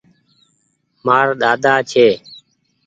مآر 1.05 1.27
ۮاۮا 1.41 1.75
ڇي۔ 1.89 2.07